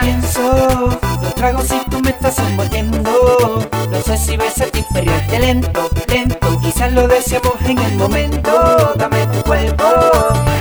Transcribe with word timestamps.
Pienso, 0.00 0.98
los 1.22 1.34
tragos 1.34 1.66
si 1.66 1.78
tú 1.90 2.00
me 2.00 2.10
estás 2.10 2.38
envolviendo. 2.38 3.68
No 3.90 4.02
sé 4.02 4.16
si 4.16 4.36
ves 4.36 4.60
a 4.60 5.38
lento, 5.38 5.88
lento. 6.08 6.60
Quizás 6.60 6.92
lo 6.92 7.08
deseamos 7.08 7.54
en 7.64 7.78
el 7.78 7.94
momento. 7.96 8.94
Dame 8.96 9.26
tu 9.26 9.42
cuerpo. 9.42 9.84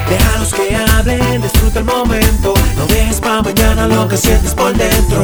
Déjalos 0.10 0.54
que 0.54 0.76
hablen, 0.76 1.42
disfruta 1.42 1.80
el 1.80 1.86
momento. 1.86 2.54
No 2.76 2.86
dejes 2.88 3.20
pa' 3.20 3.42
mañana 3.42 3.88
lo 3.88 4.08
que 4.08 4.18
sientes 4.18 4.54
por 4.56 4.74
dentro. 4.74 5.24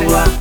agua. 0.00 0.39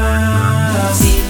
más. 0.00 1.29